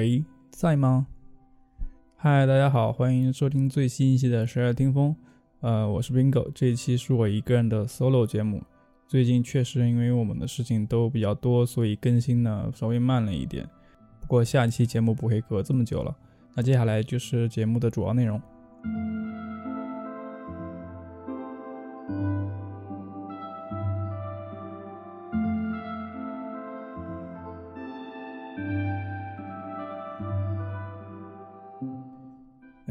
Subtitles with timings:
[0.00, 1.06] 喂，在吗？
[2.16, 5.14] 嗨，大家好，欢迎收听最新一期的十二听风。
[5.60, 8.62] 呃，我是 Bingo，这一期是我一个人的 solo 节目。
[9.06, 13.68] 最近确实因为我们的事情都比较多，所以更新呢稍微慢了一点。
[14.22, 16.16] 不过下一期节目不会隔这么久了。
[16.54, 18.40] 那接下来就是节目的主要内容。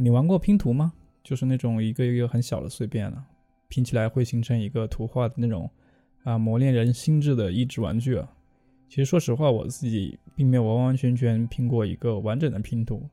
[0.01, 0.93] 你玩过拼图吗？
[1.21, 3.23] 就是那种一个一个很小的碎片啊，
[3.67, 5.69] 拼起来会形成一个图画的那种
[6.23, 8.27] 啊，磨练人心智的益智玩具啊。
[8.87, 13.07] 其实说实话，我自己并没有完完全全拼过一个完整的拼图。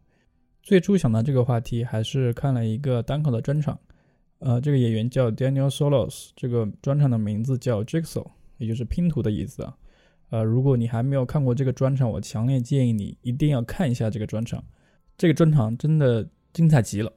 [0.62, 3.78] 最初想到这个话题，还是看了一个单口的专场，
[4.38, 8.26] 呃，这个演员叫 Daniel Solos，这个专场的名字叫 Jigsaw，
[8.58, 9.76] 也就是拼图的意思啊。
[10.30, 14.64] 呃，如果你还没有看过这个专场，我强烈建议你一定要看一下这个专场。
[15.18, 16.26] 这个专场真的。
[16.56, 17.12] 精彩极了，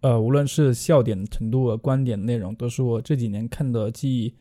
[0.00, 4.34] 呃，无论是笑点程度和、观点内容，都是我这几年看的记忆，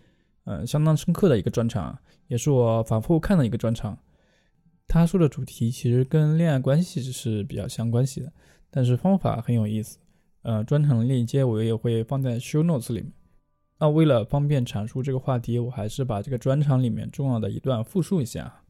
[0.45, 1.99] 呃，相当深刻的一个专场，
[2.29, 3.97] 也是我反复看的一个专场。
[4.87, 8.31] 他说的主题其实跟恋爱关系是比较相关系的，
[8.71, 9.99] 但是方法很有意思。
[10.43, 13.11] 呃，专场的链接我也会放在 show notes 里面。
[13.79, 18.61] 那为了方便阐述这个话题，我还是把这个专场里面重要的一段复述一下。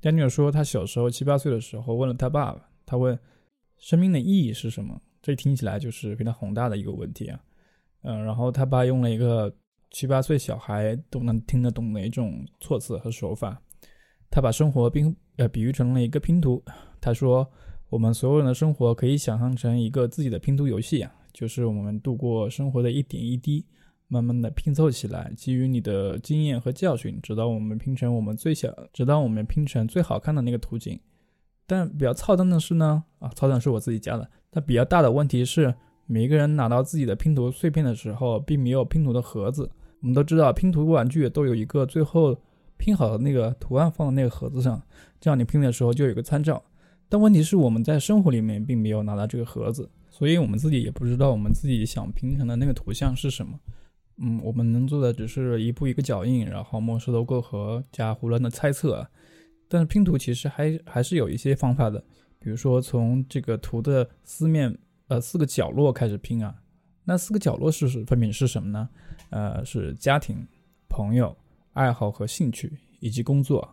[0.00, 3.16] Daniel 说，他小时候七八岁的时候问了他爸爸，他问。
[3.82, 4.98] 生命的意义是什么？
[5.20, 7.38] 这听起来就是非常宏大的一个问题啊。
[8.02, 9.54] 嗯，然后他爸用了一个
[9.90, 13.60] 七八岁小孩都能听得懂的一种措辞和手法，
[14.30, 16.62] 他把生活并呃比喻成了一个拼图。
[17.00, 17.46] 他说，
[17.90, 23.66] 我们所有人的生活可以想象成一个自己的拼图游戏啊，就是我们度过生活的一点一滴，
[24.06, 31.00] 慢慢的拼凑起来，基于你的经验和教训，直到我们拼成我们最小，直到我们拼成最好看的那个图景。
[31.72, 34.28] 但比较操蛋的是呢，啊，操蛋是我自己加的。
[34.50, 35.74] 但比较大的问题是，
[36.04, 39.70] 每一个人拿到自己的拼图碎片的时候，并没有拼图的盒子。
[40.02, 42.36] 我们都知道，拼图玩具都有一个最后
[42.76, 44.82] 拼好的那个图案放在那个盒子上，
[45.18, 46.62] 这样你拼的时候就有个参照。
[47.08, 53.58] 但问题是，我们在生活里面并没有拿到这个盒子，所以我们自己也不知道我们自己想拼成的那个图像是什么。
[54.18, 59.08] 嗯，我们能做的只是一步一个脚印，然后摸石头过河，加胡乱的猜测。
[59.72, 61.98] 但是拼图其实还还是有一些方法的，
[62.38, 64.76] 比如说从这个图的四面
[65.08, 66.54] 呃四个角落开始拼啊。
[67.04, 68.86] 那四个角落是分别是什么呢？
[69.30, 70.46] 呃，是家庭、
[70.90, 71.34] 朋友、
[71.72, 73.66] 爱好和兴趣以及工作。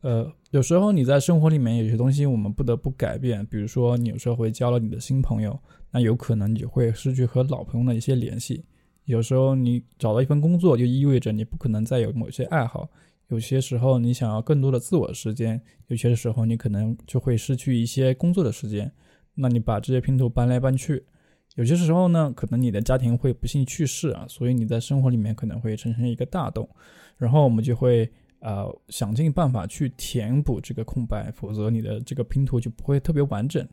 [0.00, 5.56] 呃，有时候你在生活里面有些东西我们不得不改变，比如说你有时候会交了你的新朋友，
[5.92, 8.64] 那有可能你会失去和老朋友的一些联系。
[9.04, 12.90] 有时候你找到一份工作，就意味着你不可能再有某些爱好。
[13.28, 18.90] 有些时候你想要更多的自我时间，有些时候你可能就会失去一些工作的时间。
[19.34, 21.04] 那你把这些拼图搬来搬去，
[21.56, 26.68] 有些时候呢，可能你的家庭会不幸去世啊，所以你在生活里面可能会产生一个大洞。
[27.18, 28.10] 然后我们就会
[28.40, 33.66] 呃想尽办法去填补这个空白，否则你的这个拼图就不会特别完整。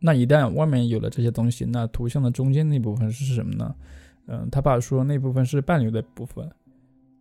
[0.00, 3.74] 那一旦外面有了这些东西，那图像的中间那部分是什么呢？
[4.26, 6.50] 嗯，他爸说那部分是伴侣的部分。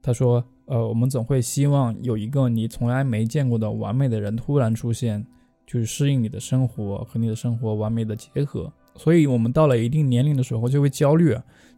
[0.01, 0.43] 他说。
[0.69, 5.25] 呃，我们总会希望有一个你从来没见过的完美的人突然出现，
[5.65, 8.69] 去适应你的生活和你的生活完美的结合。
[8.95, 11.33] 所以，我们到了一定年龄的时候就会焦虑，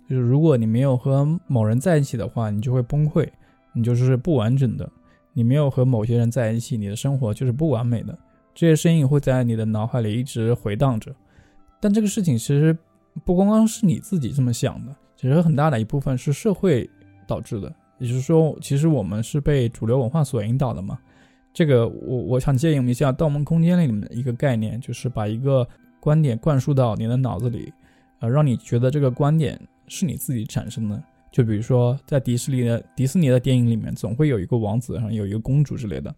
[0.10, 3.30] 就是如果你没有和某人在一起的话，你就会崩溃，
[3.74, 4.92] 你就是不完整的。
[5.34, 8.18] 你没有和某些人在一起，你的生活就是不完美的。
[8.56, 11.16] 这些声音会在你的脑海里一直回荡着。
[11.80, 12.76] 但这个事情其实
[13.24, 16.90] 不光光是你自己这么想的，其实很大的一部分是社会
[17.28, 17.72] 导致的。
[18.00, 20.98] 也就是说，其实我们是被主流文化所引导的嘛。
[21.54, 25.68] 这个，我我想借用一下《盗梦空间》里面的一个概念，就是把一个
[26.00, 27.72] 观点灌输到你的脑子里，
[28.20, 31.04] 呃，让你觉得这个观点是你自己产生的。
[31.32, 36.14] 就比如说，在迪士尼的迪士尼的电影里面，总会有一个王子，然后有一个公主之类的，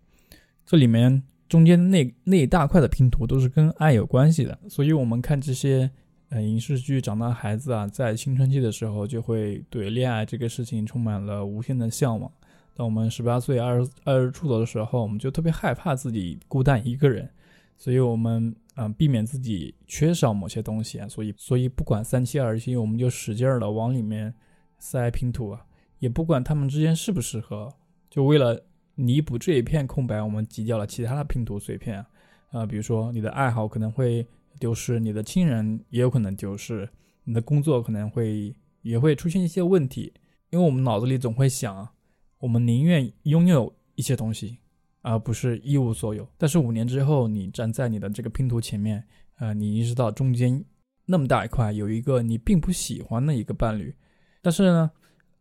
[0.66, 4.58] 这里面中间那那一大块的拼图都是跟爱有关系的。
[4.70, 5.90] 所以，我们看这些。
[6.32, 12.32] 呃，影视剧长大孩子啊，在青春期的时候就会对恋爱这个事情充满了无限的向往。
[12.74, 17.30] 当我们十八岁、二十二十出头的时候，我们就特别害怕自己孤单一个人，
[17.78, 21.08] 所以我们嗯避免自己缺少某些东西啊。
[21.10, 24.34] 所以，所以不管三七二十一，我们就使劲儿的往里面
[24.80, 25.66] 塞拼图啊，
[26.00, 27.74] 也不管他们之间适不适合，
[28.10, 28.64] 就为了
[28.96, 32.06] 弥补这一片空白，我们挤掉了其他的拼图碎片
[32.52, 34.26] 啊，比如说你的爱好可能会
[34.62, 36.88] 丢失，你的亲人也有可能丢失，
[37.24, 40.14] 你的工作可能会也会出现一些问题，
[40.52, 41.90] 因为我们脑子里总会想，
[42.38, 44.60] 我们宁愿拥有一些东西，
[45.02, 46.28] 而不是一无所有。
[46.38, 49.04] 但是五年之后，你站在你的这个拼图前面，
[49.40, 50.64] 呃，你意识到中间
[51.08, 53.96] 那么大一块有一个你并不喜欢的一个伴侣，
[54.44, 54.92] 但是呢，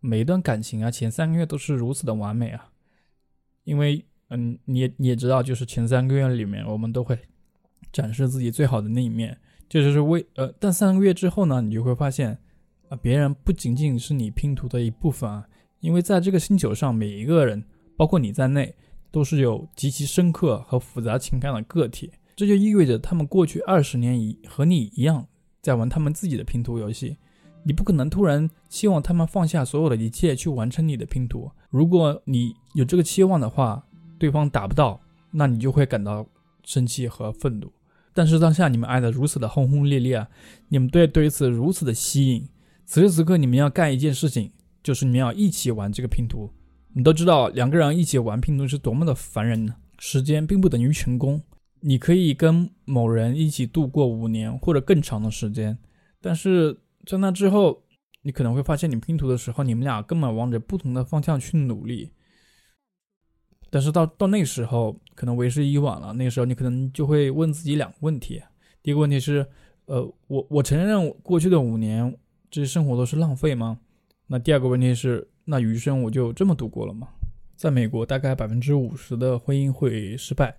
[0.01, 2.73] 每一段感情啊，前三个月都是如此的完美啊。
[3.65, 7.19] 因为，嗯，你你也知道，就是前三个月里面，我们都会
[7.93, 9.37] 展示自己最好的那一面，
[9.69, 12.39] 这就是为呃，但三个月之后呢，你就会发现，
[12.89, 15.47] 啊，别人不仅仅是你拼图的一部分啊，
[15.81, 17.65] 因为在这个星球上，每一个人，
[17.97, 18.75] 包括你在内，
[19.11, 25.27] 都是有极其深刻和复杂情感的个体，这就意味着他们过去二十年一和你一样，
[25.61, 27.17] 在玩他们自己的拼图游戏。
[27.63, 31.51] 你不可能突然希望他们放下所有的一切去完成你的拼图。
[31.69, 33.85] 如果你有这个期望的话，
[34.19, 34.99] 对方达不到，
[35.31, 36.27] 那你就会感到
[36.65, 37.71] 生气和愤怒。
[38.13, 40.29] 但是当下你们爱的如此的轰轰烈烈啊，
[40.69, 42.49] 你们对对此如此的吸引，
[42.85, 44.51] 此时此刻你们要干一件事情，
[44.83, 46.51] 就是你们要一起玩这个拼图。
[46.93, 49.77] 你都知道两个人一起玩拼图是多么的烦人呢？
[49.99, 51.43] 时间并不等于成功。
[51.81, 55.79] 你可以跟某人一起度过五年或者更长的时间，
[56.21, 56.79] 但是。
[57.07, 57.83] 在那之后，
[58.25, 62.11] 你可能会发现，你拼图的时候，你们俩根本往着不同的方向去努力。
[63.71, 66.13] 但是到到那时候，可能为时已晚了。
[66.13, 68.43] 那个时候，你可能就会问自己两个问题：
[68.83, 69.47] 第一个问题是，
[69.87, 72.15] 呃，我我承认过去的五年
[72.51, 73.79] 这些生活都是浪费吗？
[74.27, 77.09] 那第二个问题是，那余生我就这么度过了吗？
[77.57, 80.57] 在美国，大概百分之五十的婚姻会失败，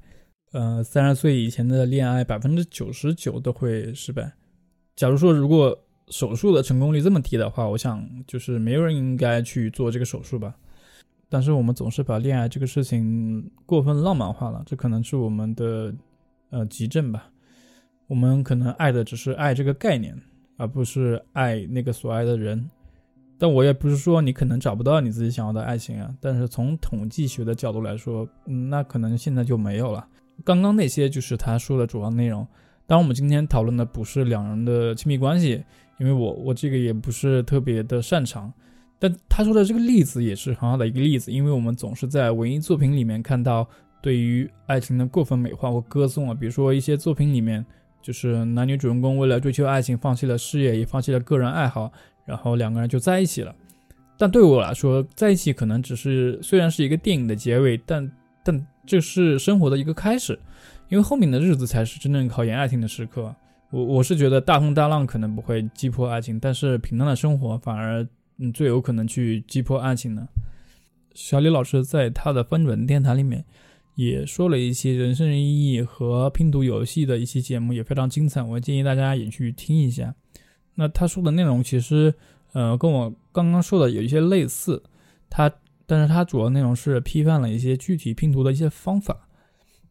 [0.53, 4.31] 呃，三十岁以前的恋爱，百分之九十九都会失败。
[4.95, 5.77] 假如说，如果
[6.09, 10.55] 手术的成功率这么低的话，我想就是没有人应该去做这个手术吧。
[11.31, 15.95] 但是我们总是把恋爱这个事情过分浪漫化了，这可能是我们的
[16.49, 17.29] 呃急症吧。
[18.07, 20.13] 我们可能爱的只是爱这个概念，
[20.57, 22.69] 而不是爱那个所爱的人。
[23.37, 26.13] 但我也不是说你可能找不到你自己想要的爱情啊。
[26.19, 30.05] 但是从统计学的角度来说，嗯，那可能现在就没有了。
[30.43, 32.45] 刚刚那些就是他说的主要内容。
[32.85, 35.63] 当，我们今天讨论的不是两人的亲密关系。
[35.97, 38.51] 因为我我这个也不是特别的擅长，
[39.01, 43.67] 但他说的这个例子也是很好的一个例子，因为我们总是在文艺作品里面看到
[43.99, 47.65] 对于爱情的过分美化或歌颂啊，比如说一些作品里面
[47.99, 51.91] 就是男女主人公为了追求爱情放弃了事业，也放弃了个人爱好，
[52.25, 53.55] 然后两个人就在一起了。
[54.19, 58.11] 但对我来说，在一起可能只是虽然是一个电影的结尾，但
[58.43, 60.37] 但这是生活的一个开始，
[60.89, 63.33] 因为后面的日子才是真正考验爱情的时刻。
[63.71, 68.07] 我我是觉得大风大浪可能不会击破爱情，但是平淡的生活反而
[68.41, 70.27] 嗯最有可能去击破爱情呢。
[71.13, 73.45] 小李老师在他的翻转电台里面
[73.95, 80.15] 也说了一些人生意义和拼图游戏的一些节目，也非常精彩，我建议大家也去听一下。
[80.73, 82.13] 那他说的内容其实
[82.53, 84.81] 呃跟我刚刚说的有一些类似，
[85.29, 85.51] 他
[85.85, 89.27] 但是他主要内容是批判了一些具体拼图的一些方法，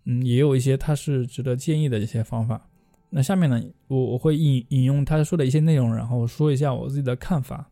[0.06, 2.66] 嗯，也有一些他是值得建议的一些方法。
[3.10, 7.69] 那下面呢，我我会引引用他说的一些内容，然后说一下我自己的看法。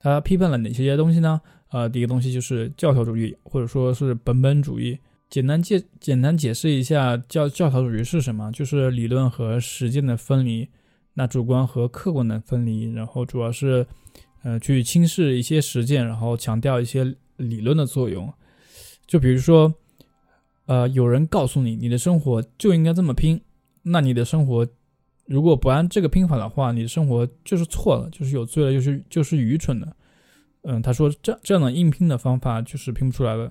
[0.00, 1.40] 他批判了哪些东西呢？
[1.68, 4.98] 呃，第一个东西就是教条主义，或者说是本本主义。
[5.28, 10.68] 简单介简单解释一下教教条主义是什么，就是理论和实践的分离，
[11.14, 13.86] 那主观和客观的分离，然后主要是
[14.42, 18.32] 呃去轻视一些实践，然后强调一些理论的作用。
[19.06, 19.72] 就比如说，
[20.66, 23.40] 呃，有人告诉你，你的生活就应该这么拼。
[23.82, 24.66] 那你的生活
[25.30, 29.86] 如果不按这个拼法的话，你的生活就是错了，就是有罪了，就是就是愚蠢的。
[30.62, 33.50] 嗯，他说这这样的硬拼的方法就是拼不出来的。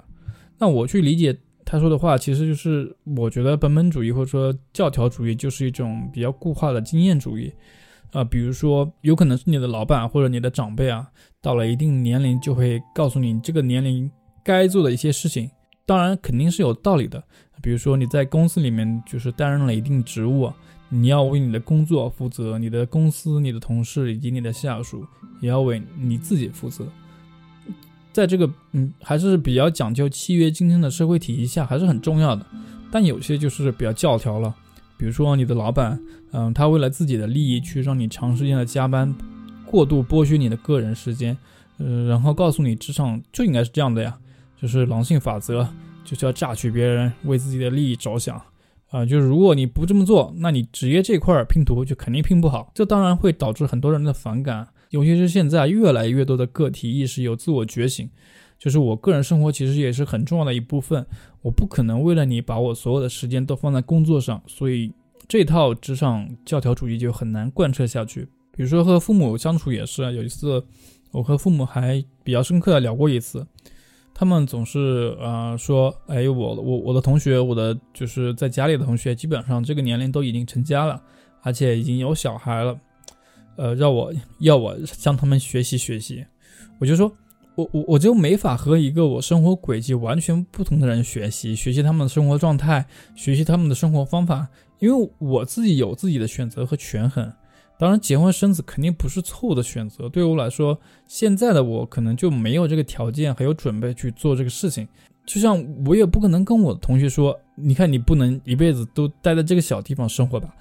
[0.58, 1.34] 那我去理解
[1.64, 7.50] 他说的话，其实就是我觉得本本主义或者说教条主义就是一种比较固化的经验主义。
[8.12, 11.08] 啊，比如说有可能是你的老板或者你的长辈啊，
[11.42, 14.12] 到了一定年龄就会告诉你这个年龄
[14.44, 15.50] 该做的一些事情，
[15.86, 17.24] 当然肯定是有道理的。
[17.62, 20.52] 比如说你在公司里面就是担任了一定职务，
[20.90, 25.06] 你要为你的工作负责，你的公司、你的同事以及你的下属
[25.40, 26.86] 也要为你自己负责。
[28.12, 32.46] 在这个嗯还是比较讲究契约精神的社会体系下，还是很重要的。
[32.92, 34.54] 但有些就是比较教条了，
[34.98, 36.00] 比如说你的老板，
[36.32, 39.16] 嗯，他为了自己的利益去让你长时间的加班，
[39.66, 41.38] 过度剥削你的个人时间，
[41.78, 44.18] 呃，然后告诉你职场就应该是这样的呀，
[44.60, 45.68] 就是狼性法则。
[46.06, 48.42] 就是要榨取别人，为自己的利益着想，
[48.90, 52.72] 啊，就是如果你不这么做，那你职业这块拼图就肯定拼不好。
[52.74, 58.10] 这当然会导致很多人的反感，尤其是现在越来越多的个体意识有自我觉醒，
[58.58, 61.06] 就是我个人生活其实也是很重要的一部分。
[61.44, 64.92] 我不可能为了你把我所有的时间都放在工作上，所以
[65.28, 68.28] 这套职场教条主义就很难贯彻下去。
[68.52, 70.66] 比如说和父母相处也是，有一次
[71.12, 73.46] 我和父母还比较深刻的聊过一次。
[74.20, 81.02] 他们总是呃说，哎，我我我的同学，我的就是在家里的同学，基本上这个年龄都已经成家了，
[81.42, 82.78] 而且已经有小孩了，
[83.56, 86.26] 呃，让我要我向他们学习学习。
[86.82, 87.10] 我就说，
[87.56, 92.86] 我我我就没法和一个我生活轨迹完全不同的人学习，学习他们的生活状态，
[93.16, 94.46] 学习他们的生活方法，
[94.80, 97.32] 因为我自己有自己的选择和权衡。
[97.80, 100.10] 当然，结婚生子肯定不是错误的选择。
[100.10, 104.86] 对于我来说，现在的我可能就没有这个条件还有准备去做这个事情。
[105.26, 110.54] 就像我也不可能跟我的同学说：“你看，你不能一辈子都待在这个小地方生活吧？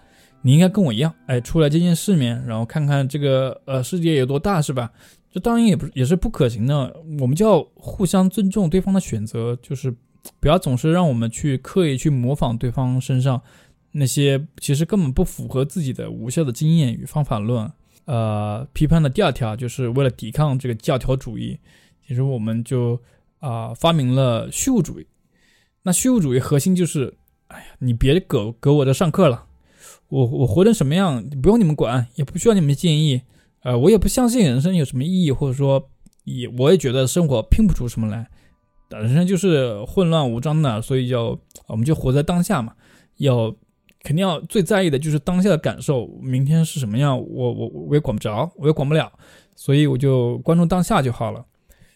[0.43, 4.89] 你应该跟我一样，哎，出来见见世面，然后看看这个呃世界有多大，是吧？”
[5.33, 6.95] 这当然也不也是不可行的。
[7.19, 9.93] 我们就要互相尊重对方的选择，就是
[10.39, 13.43] 不要总是让我们去刻意去模仿对方身上。
[13.91, 17.71] 那些其实根本不符合自己的无效的经验与方法论，
[18.05, 21.59] 呃，批判的第二条就是为了抵抗这个教条主义，
[22.07, 23.01] 其实我们就
[23.39, 25.07] 啊发明了虚无主义。
[25.83, 27.15] 那虚无主义核心就是，
[27.47, 29.47] 哎呀，你别搁搁我这上课了，
[30.09, 33.23] 我我活成什么样不用你们管，也不需要你们建议，
[33.63, 35.89] 呃，我也不相信人生有什么意义，或者说
[36.25, 38.29] 也我也觉得生活拼不出什么来，
[38.91, 42.75] 人生就是混乱无章的，所以就我们就活在当下嘛，
[43.17, 43.57] 要。
[44.05, 49.13] 肯定要最在意的就是当下的感受，明天是什么样，我我我也管不着，我也管不了，
[49.57, 51.45] 所以我就关注当下就好了。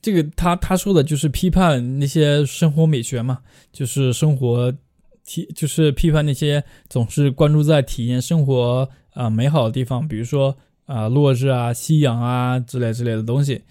[0.01, 3.39] 这个他他说的就是批判那些生活美学嘛，
[3.73, 4.75] 就是生活
[5.25, 10.57] 体，就是批判那些总是关注在体验生活啊美好的地方，比如说
[10.87, 13.63] 啊落日啊、夕阳啊之类之类的东西。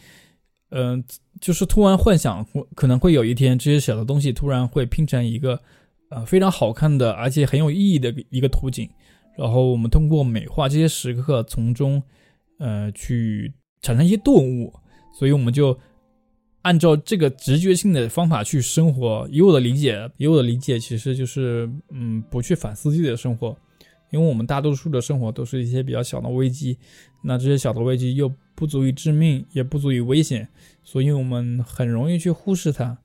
[0.70, 1.04] 嗯，
[1.42, 5.62] 就是突然幻想可能会有一天这些小的东西突然会拼成一个。
[6.12, 8.90] 呃，非常好看的，而且很有意义的一个图景。
[9.38, 12.04] 然后我们通过美化这些时刻，从中，
[12.60, 14.74] 呃，去产生一些顿悟。
[15.18, 15.78] 所以我们就
[16.64, 19.26] 按照这个直觉性的方法去生活。
[19.32, 23.58] 以我的理解，以我的理解，其实就是，嗯，不去反思自己的生活，
[24.12, 26.78] 因为我们大多数的生活都是一些比较小的危机。
[27.24, 30.46] 那这些小的危机又不足以致命，也不足以危险，
[30.84, 32.98] 所以我们很容易去忽视它。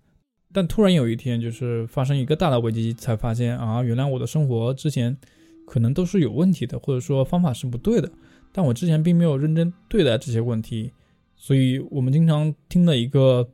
[0.52, 5.14] 但突然有一天，就是发生一个大的危机，才发现啊，原来我的生活之前
[5.66, 8.10] 可能都是有问题的，或者说方法是不对的。
[8.52, 10.90] 但我之前并没有认真对待这些问题，
[11.34, 13.46] 所以我们经常听的一个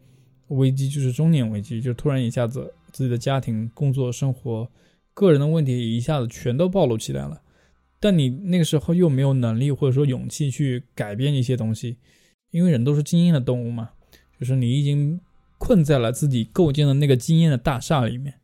[0.48, 4.70] 危机就是中年危机，就突然一下子自己的家庭、工作、生活、
[5.12, 7.40] 个人的问题一下子全都暴露起来了。
[7.98, 11.96] 但你那个时候又没有能力或者说勇气去改变一些东西，
[12.52, 13.90] 因为人都是经验的动物嘛，
[14.38, 15.18] 就是你已经。
[15.62, 18.34] 困在了自己构建的那个经验的大厦里面，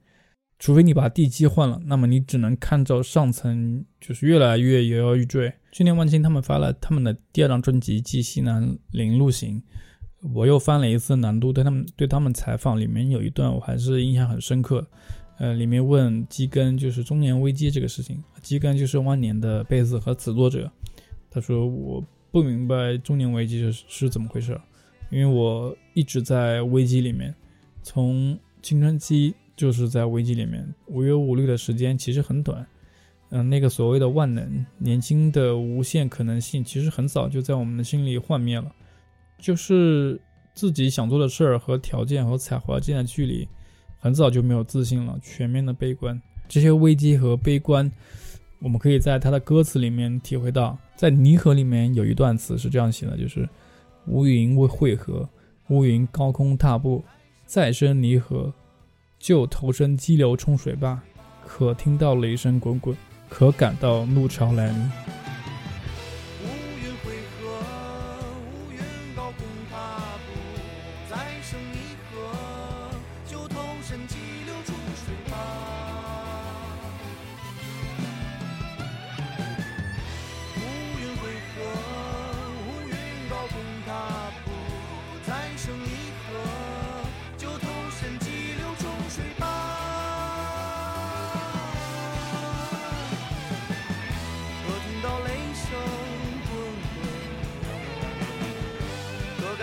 [0.57, 5.53] 除非你把地基换了，那么你只能看着上层就是越来越摇摇欲坠。
[5.73, 9.61] 去年万青他们发了他们的第二张专辑《记西南零路行》，
[10.33, 14.87] 我又翻了一次难度对他们对他们采访，里面有一段我还是印象很深刻。
[15.39, 20.71] 呃，里面问基根就是中年危机这个事情，基根就是万年的贝斯和词作者，
[21.29, 24.57] 他说我不明白中年危机是是怎么回事。
[25.11, 27.35] 因为我一直在危机里面，
[27.83, 32.67] 从青春期就是在危机里面，无忧无虑的时间其实很短。
[33.31, 38.71] 嗯，那个所谓的万能、年轻的无限可能性，其实很早就在我们的心里幻灭了。
[39.39, 40.21] 就是
[40.55, 43.49] 自己想做的事儿和条件和才华之间的距离，
[43.99, 46.21] 很早就没有自信了，全面的悲观。
[46.49, 47.91] 这些危机和悲观，
[48.61, 50.79] 我们可以在他的歌词里面体会到。
[50.97, 53.49] 在《泥河》里面有一段词是这样写的，就是。
[54.09, 55.29] 乌云未汇合，
[55.69, 57.05] 乌云高空踏步，
[57.45, 58.53] 再生离合，
[59.19, 61.01] 就投身激流冲水坝，
[61.47, 62.97] 可听到雷声滚滚，
[63.29, 65.18] 可感到怒潮来临。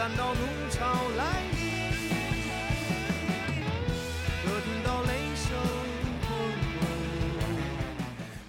[0.07, 0.85] 看到弄潮
[1.17, 1.65] 来临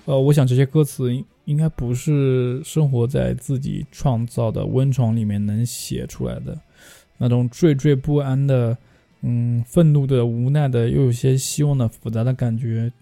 [0.04, 1.10] 呃，我想这些歌词
[1.46, 6.60] 应该不是生活在自己创造的温床里面能写出来的，
[7.16, 8.76] 那种惴惴不安的
[9.22, 12.92] 嗯，愤怒的、无奈的，又有些希望的复杂的感觉。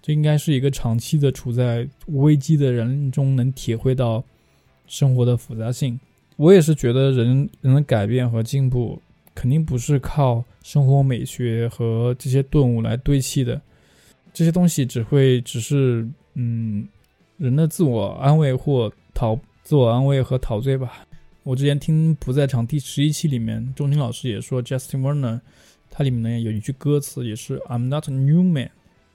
[0.00, 4.24] 这应该是一个长期的处在危机的人中能体会到
[4.86, 6.00] 生活的复杂性。
[6.38, 9.02] 我也是觉得人人的改变和进步
[9.34, 13.60] 肯定不是靠生活美学和这些顿悟来堆砌的，
[14.32, 16.86] 这些东西只会只是嗯
[17.38, 21.04] 人的自我安慰或陶自我安慰和陶醉吧。
[21.42, 25.40] 我之前听不在场第十一期里面，钟情老师也说，Justin Werner，
[25.90, 28.70] 他里面呢有一句歌词也是 "I'm not a new man"，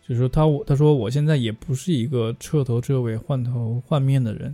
[0.05, 4.53] 就是说他他说我现在也不是一个彻头彻尾换头换面的人，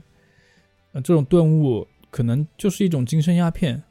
[0.91, 3.81] 呃，这种顿悟可能就是一种精神鸦片，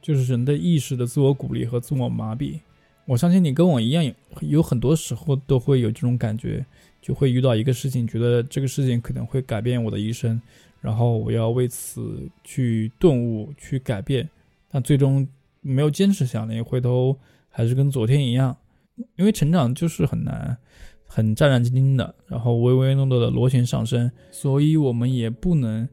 [0.00, 2.60] 就是人的意识的自我鼓励和自我麻痹。
[3.04, 6.64] 我相信你跟我一样，有很多时候都会有这种感觉，
[7.00, 10.40] 就会遇到一个事情，觉得这个事情可能会改变我的一生。
[10.80, 14.28] 然后我要为此去顿悟、去改变，
[14.70, 15.26] 但最终
[15.60, 17.16] 没有坚持下来，回头
[17.48, 18.56] 还是跟昨天一样。
[19.16, 20.56] 因为成长就是很难，
[21.06, 25.88] 很战战兢兢的，然后唯唯诺诺的螺旋上升，所以我们也不能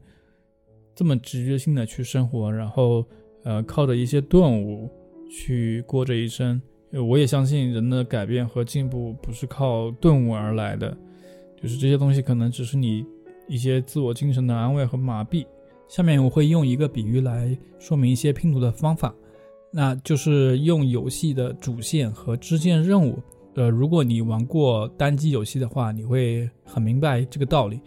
[0.94, 3.04] 这么直觉性的去生活，然后
[3.42, 4.90] 呃靠着一些顿悟
[5.30, 6.60] 去过这一生。
[7.08, 10.96] 我也相信人的改变和进步不是靠顿悟而来的，
[11.60, 13.04] 就是这些东西可能只是你。
[13.46, 15.44] 一些自我精神的安慰和麻痹。
[15.86, 19.14] 下面我会用一个比喻来说明一些拼图的方法，
[19.70, 23.22] 那就是用游戏的主线和支线任务。
[23.54, 27.78] 呃，如果你玩过单机游戏的话，你会很明白这个道理。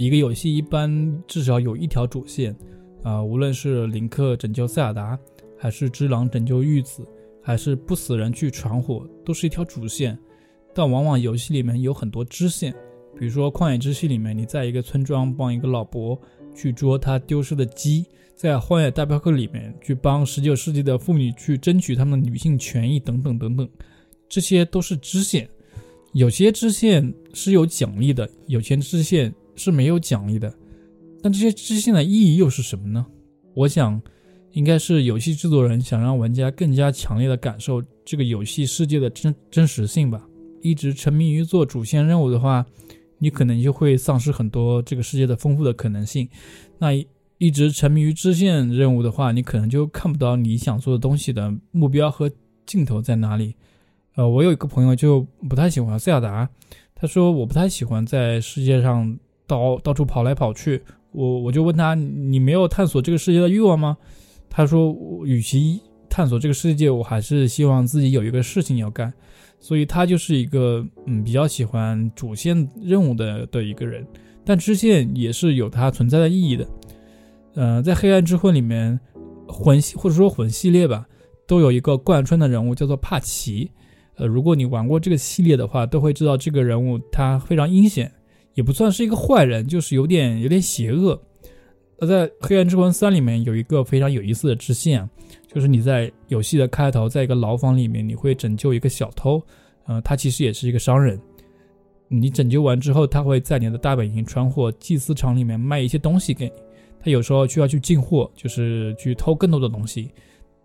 [0.00, 2.56] 一个游戏一般至少有一条主线，
[3.02, 5.18] 啊，无论是林克拯救塞尔达，
[5.58, 7.06] 还是只狼拯救玉子，
[7.42, 10.18] 还是不死人去传火，都是一条主线。
[10.74, 12.74] 但往往游戏里面有很多支线。
[13.14, 16.18] 比如说《旷野之息》里面，你在一个村庄帮一个老伯
[16.54, 23.68] 去捉他丢失的鸡；在《荒野大镖客》里面去帮十九世纪的妇女去争取他们的女性权益等等等等，
[24.30, 25.46] 这些都是支线。
[26.14, 30.52] 有些支线是有奖励的，有些支线是没有奖励的。
[31.22, 33.04] 但这些支线的意义又是什么呢？
[33.54, 34.00] 我想，
[34.52, 40.26] 应该是游戏制作人想让玩家更加强烈的感受这个游戏世界的真真实性吧。
[40.62, 42.64] 一直沉迷于做主线任务的话，
[43.18, 46.26] 你可能就会丧失很多这个世界的丰富的可能性。
[46.78, 46.92] 那
[47.38, 52.30] 一直沉迷于支线任务的话，你可能就看不到你想做的东西的目标和
[52.64, 53.54] 尽头在哪里。
[54.14, 56.48] 呃，我有一个朋友就不太喜欢塞尔达，
[56.94, 59.18] 他说我不太喜欢在世界上
[59.50, 60.82] 到到处跑来跑去。
[61.12, 63.96] 我我就问他，你没有探索这个世界的欲望吗？
[64.48, 69.12] 他说，与其探索这个世界，我还是希望自己有一个事情要干。
[69.58, 74.06] 所以他就是一个嗯比较喜欢主线任务的的一个人，
[74.44, 76.66] 但支线也是有它存在的意义的。
[77.54, 78.98] 呃，在黑暗之魂里面，
[79.46, 81.06] 魂系或者说魂系列吧，
[81.46, 83.70] 都有一个贯穿的人物叫做帕奇。
[84.16, 88.10] 呃，如果你玩过这个系列的话，都会知道这个人物他非常阴险，
[88.60, 91.18] 也不算是一个坏人，就是有点有点邪恶。
[91.98, 95.08] 那在黑暗之魂三里面有一个非常有意思的支线。
[95.46, 99.42] 就是你在游戏的开头，在一个牢房里面，你会拯救一个小偷，
[99.86, 101.18] 呃，他其实也是一个商人。
[102.08, 106.52] 你拯救完之后，他会在你的大本营穿货祭司场里面卖一些东西给你。
[107.02, 110.10] 他有时候需要去进货，就是去偷更多的东西。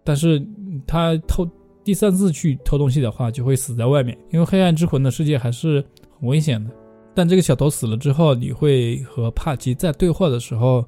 [0.03, 0.45] 但是
[0.85, 1.49] 他偷
[1.81, 5.83] 第三次去偷东西的话，就会死在外面，因为黑暗之魂的世界还是
[6.19, 6.69] 很危险的。
[7.15, 10.85] 但这个小偷死了之后，你会和帕奇在对话的时候。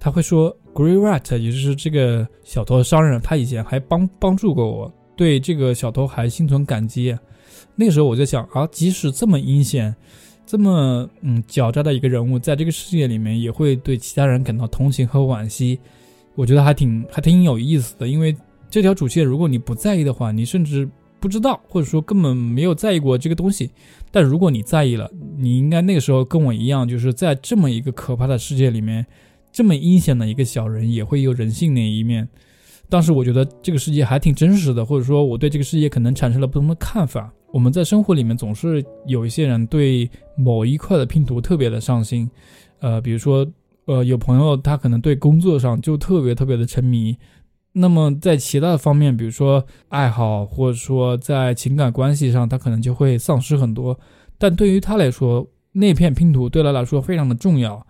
[0.00, 7.18] 他会说，Grey Rat，也就是这个小偷商人，他以前还帮帮助过我，对这个小偷还心存感激。
[7.74, 9.92] 那时候我就想啊，即使这么阴险、
[10.46, 15.80] 这么嗯狡诈的一个人物，在这个世界里面也会对其他人感到同情和惋惜，
[16.36, 18.06] 我觉得还挺还挺有意思的。
[18.06, 18.32] 因为
[18.70, 20.88] 这条主线，如果你不在意的话，你甚至
[21.20, 23.70] 不知道，或者说根本没有在意过这个东西。
[24.10, 29.06] 但如果你在意了，你应该那个时候跟我一样，就是在这么一个可怕的世界里面。
[29.50, 32.28] 这么阴险的一个小人也会有人性那一面，
[32.90, 37.32] 当时我觉得这个世界还挺真实的，或者说我对这个世界可能产生了不同的看法。
[37.50, 42.30] 我们在生活里面总是有一些人对某一块的拼图特别的上心，
[42.80, 43.44] 呃，比如说，
[43.86, 47.16] 呃，有朋友他可能对工作上就特别特别的沉迷，
[47.72, 53.98] 那么在其他的方面，比如说爱好或者说在情感关系上，他可能就会丧失很多。
[54.36, 57.86] 但对于他来说，那片拼图对他来说非常的重要。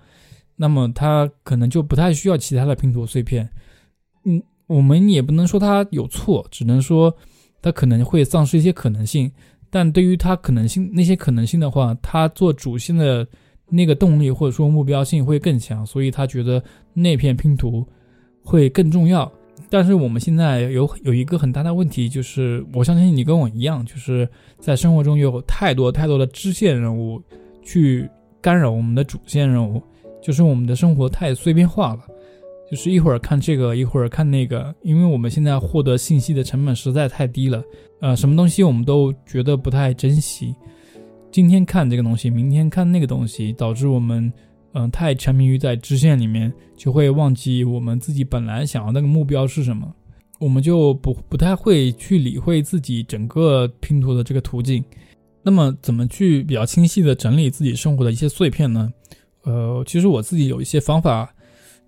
[0.57, 3.49] 那么他可能就不太需要其他的拼图碎片，
[4.25, 7.17] 嗯，我们也不能说他有错，只能说
[7.63, 9.31] 他可能会丧失一些可能性。
[9.71, 13.27] 但对于他可能性那些可能性的话，他做主线的
[13.71, 16.61] 那个动力或者说目标性会更强，所以他觉得
[16.93, 17.87] 那片拼图
[18.43, 19.31] 会更重要。
[19.71, 27.23] 但是我们现在有有一个很大的问题，就是我相信你跟我一样，就是在生活中有太多太多的支线任务
[27.63, 28.09] 去
[28.41, 29.83] 干扰我们的主线任务，
[30.23, 32.01] 就是我们的生活太碎片化了，
[32.71, 37.63] 就是一会儿看这个，一会儿看那个，因为我们现在获得信息的成本实在太低了，
[38.01, 40.55] 呃，什么东西我们都觉得不太珍惜，
[41.31, 44.33] 今天看这个东西，明天看那个东西，导致我们。
[44.79, 49.93] 嗯，太沉迷于在支线里面，就会忘记我们自己本来想要那个目标是什么，
[50.39, 54.85] 我们就不不太会去理会自己整个拼图的这个途径。
[55.43, 58.93] 那么，怎么去比较清晰的整理自己生活的一些碎片呢？
[59.43, 61.29] 呃，其实我自己有一些方法，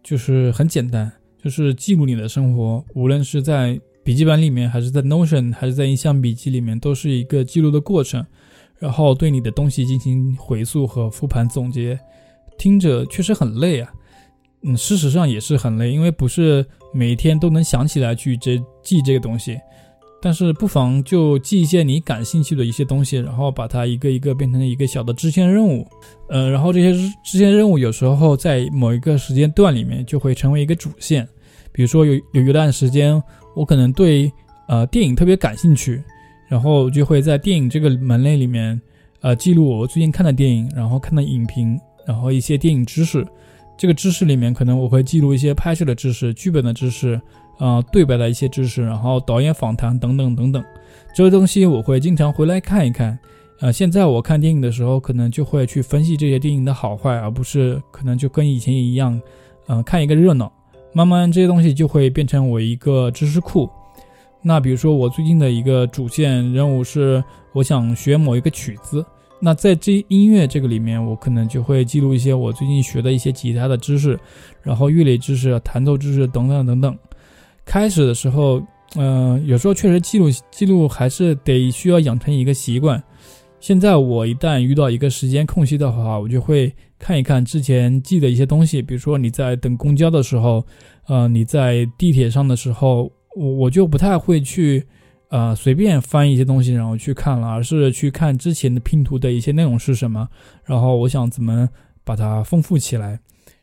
[0.02, 8.26] 就是很简单，就是记录你的生活，无论是在笔记本里面，还是在 Notion，还是在印象笔记里面，都是一个记录的过程。
[8.80, 11.96] 然后对你的东西进行回溯和复盘总结。
[12.58, 13.92] 听着确实很累啊，
[14.62, 19.58] 嗯，事实上也是很累，因为不是每一天都能想起来去这记这个东西。
[20.22, 25.86] 但是不妨就记一些你感兴趣的一些东西，然后把它一个一个变成一个小的支线任务。
[26.28, 26.92] 呃，然后这些
[27.24, 31.26] 支线任务有时候在某一个时间段里面就会成为一个主线。
[31.72, 33.22] 比如说有有一段时间
[33.56, 34.30] 我可能对
[34.68, 36.02] 呃电影特别感兴趣，
[36.50, 38.78] 然后就会在电影这个门类里面
[39.22, 41.80] 呃记录我最近看的电影，然后看的影评。
[42.10, 43.24] 然后一些电影知识，
[43.78, 47.20] 这个知识里面可能我会记录一些拍摄的知识、剧本的知识，
[47.56, 50.64] 啊，对白的一些知识，然后导演访谈等等等等，
[51.14, 53.16] 这些东西我会经常回来看一看。
[53.60, 59.20] 呃，现在我看电影的时候，可能就会去分析这些电影的好坏，而不是可能就跟以前一样，
[59.68, 60.50] 嗯，看一个热闹。
[60.92, 63.70] 慢慢这些东西就会变成我一个知识库。
[64.42, 69.04] 那比如说我最近的一个主线任务是，我想学某一个曲子。
[69.42, 74.18] 那在这音乐这个里面，我可能就会记录一些我最近学的一些吉他的知识，
[74.62, 76.96] 然后乐理知识、弹奏知识等等等等。
[77.64, 78.62] 开始的时候，
[78.96, 83.02] 嗯，有时候确实记录记录还是得需要养成一个习惯。
[83.60, 90.62] 现在我一旦遇到一个时间空隙的话，我就会看一看之前记的一些东西，比如说你在等公交的时候，
[91.06, 94.86] 呃，你在地铁上的时候，我我就不太会去。
[95.30, 100.28] 呃，随便翻一些东西，然后去看了，而是去看之前的拼图的一些内容是什么，
[100.64, 101.68] 然后我想怎么
[102.04, 103.20] 把它丰富起来。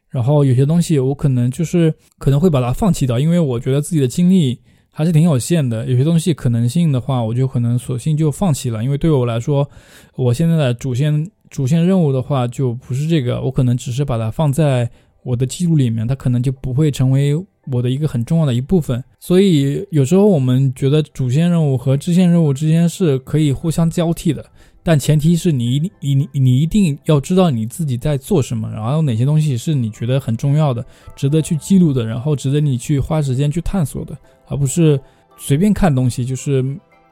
[0.09, 5.85] 然后有些东西我可能就是可能会把它放弃掉，因为我觉得自己的精力还是挺有限的。
[5.85, 9.69] 有些东西可能性的话，我就可能索性就放弃了，因为对我来说，
[10.15, 14.89] 我现在的主线主线任务的话就不是这个，我可能只是把它放在
[15.23, 17.35] 我的记录里面，它可能就不会成为。
[17.71, 24.45] 我的一个很重要的一部分，所以有时候我们觉得主线任务和支线任务之间是可以互相交替的，
[24.83, 34.99] 但前提是你一定你你一定要知道你自己在做什么，然后哪些东西是你觉得很重要的、值得去记录的，然后值得你去花时间去探索的，而不是
[35.37, 36.23] 随便看东西。
[36.23, 36.63] 就是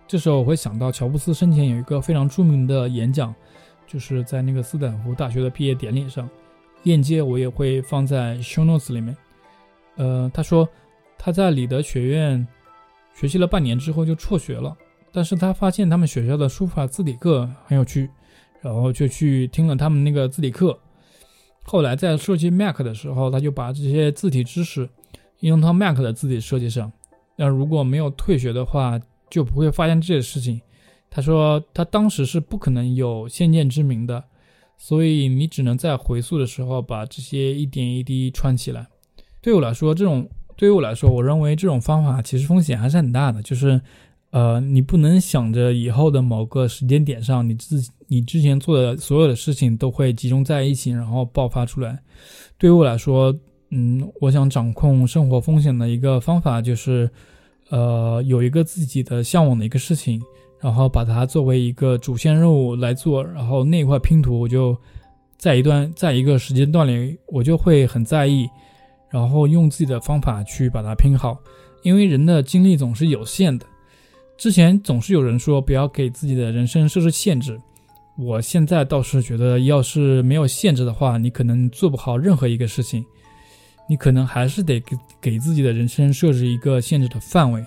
[0.08, 3.36] 这时候我会想到乔布斯生前有一个非常著名的演讲，
[3.86, 6.30] 就是在那个斯坦福大学的毕业典礼上，
[6.84, 9.13] 链接我也会放在 show notes 里面。
[9.98, 10.68] 呃，他说
[11.18, 12.46] 他在里德学院
[13.14, 14.76] 学习了半年之后就辍学了，
[15.12, 18.10] 但是他发现他们学校的书法字体课很有趣，
[18.62, 20.78] 然后就去听了他们那个字体课。
[21.64, 24.90] 后来在设计 Mac 的时候，他就把这些字体知识
[25.40, 26.92] 应用到 Mac 的字体设计上。
[27.38, 30.62] 那如果没有退学的话，就不会发现这些事情。
[31.10, 34.24] 他说他当时是不可能有先见之明的，
[34.78, 38.88] 所以你只能在回溯的时候把这些一点一滴串起来。
[39.46, 40.28] 对我来说，这种
[40.58, 43.44] 对于我来说，我认为这种方法其实风险还是很大的。
[43.44, 43.80] 就是，
[44.32, 52.00] 呃，你不能想着以后的某个时间点上，你自己你之前做的所有的事情都会集中在一起，然后爆发出来。
[52.58, 53.32] 对于我来说，
[53.70, 57.08] 嗯，我想掌控生活风险的一个方法就是，
[57.70, 60.20] 呃，有一个自己的向往的一个事情，
[60.60, 64.76] 然后把它作为一个主线任务来做，然后那块拼图我就
[65.38, 68.50] 在一段在一个时间段里，我就会很在意。
[69.15, 71.38] 然后用自己的方法去把它拼好，
[71.84, 73.65] 因为人的精力总是有限的。
[74.36, 77.58] 之前总是有人说不要给自己的人生设置限制，
[78.17, 83.06] 我现在倒是觉得，要是没有限制的话，你可能做不好任何一个事情。
[83.88, 87.63] 你可能还是得给给自己的人生设置一个限制的范围，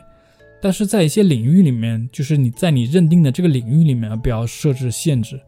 [0.60, 5.40] 但是在一些领域里面，就是你在你认定的这个领域里面不要设置限制，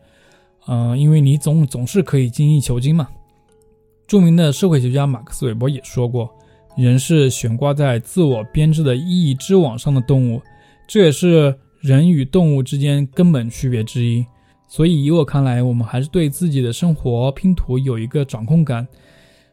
[0.67, 3.07] 嗯，因为你总总是可以精益求精嘛。
[4.11, 6.29] 著名的社会学家马克思韦伯也说过
[6.77, 10.43] ：“人是悬挂在自我编织的意义之网上的动物，
[10.89, 14.27] 这也是人与动物之间根本区别之一。”
[14.67, 18.85] 所以，以我看来，我们还是对自己的生活拼图有一个掌控感，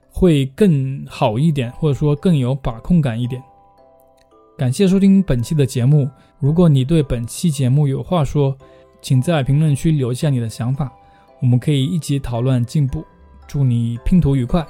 [0.09, 3.39] 会更好一点，或者说更有把控感一点。
[4.57, 6.09] 感谢收听本期的节目。
[6.39, 8.57] 如果你对本期节目有话说，
[9.03, 10.91] 请在评论区留下你的想法，
[11.43, 13.05] 我们可以一起讨论进步。
[13.47, 14.65] 祝你拼图愉快！